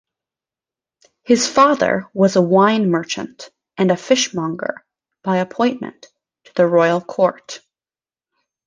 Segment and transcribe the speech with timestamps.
[1.21, 4.83] His father was a wine-merchant and a fishmonger
[5.21, 6.07] by appointment
[6.45, 7.61] to the Royal Court.